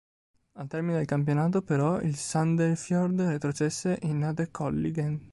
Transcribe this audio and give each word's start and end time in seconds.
Al 0.55 0.67
termine 0.67 0.97
del 0.97 1.05
campionato, 1.05 1.61
però, 1.61 1.99
il 1.99 2.15
Sandefjord 2.15 3.19
retrocesse 3.21 3.99
in 4.01 4.23
Adeccoligaen. 4.23 5.29